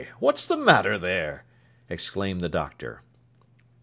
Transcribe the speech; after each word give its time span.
what's 0.17 0.47
the 0.47 0.57
matter 0.57 0.97
there?' 0.97 1.43
exclaimed 1.87 2.41
the 2.41 2.49
Doctor. 2.49 3.03